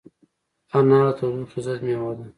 انار 0.77 1.05
د 1.15 1.15
تودوخې 1.17 1.59
ضد 1.65 1.79
مېوه 1.85 2.11
ده. 2.17 2.25